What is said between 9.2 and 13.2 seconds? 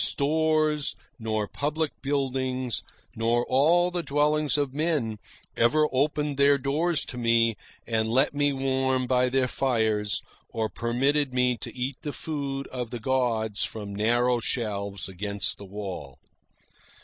their fires or permitted me to eat the food of the